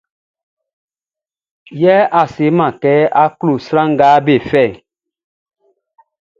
[1.81, 4.73] Yɛ a seman kɛ a klo sran nga be fɛʼn.